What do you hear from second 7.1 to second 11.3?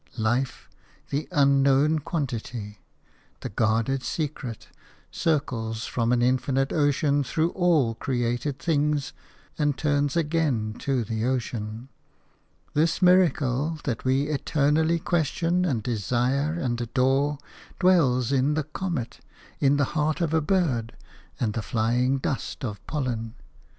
through all created things, and turns again to the